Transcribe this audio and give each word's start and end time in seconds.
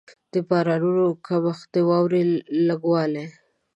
د 0.33 0.35
بارانونو 0.49 1.05
کمښت، 1.27 1.67
د 1.73 1.75
واورې 1.89 2.21
لږ 2.67 2.81
والی. 2.91 3.25